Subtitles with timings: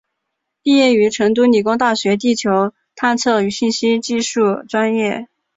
[0.63, 5.27] 毕业于成都理工大学地球探测与信息技术专业。